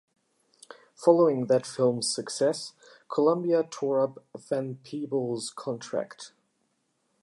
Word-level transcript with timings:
Following 0.95 1.45
that 1.45 1.63
film's 1.67 2.11
success, 2.11 2.73
Columbia 3.07 3.61
tore 3.63 3.99
up 4.01 4.23
Van 4.35 4.79
Peebles' 4.83 5.51
contract. 5.55 6.31